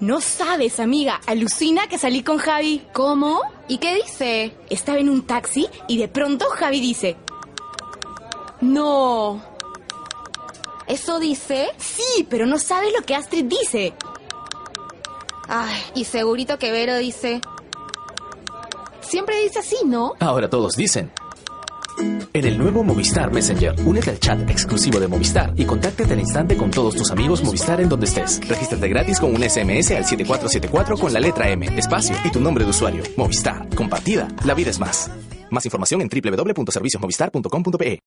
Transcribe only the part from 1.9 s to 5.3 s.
salí con Javi. ¿Cómo? ¿Y qué dice? Estaba en un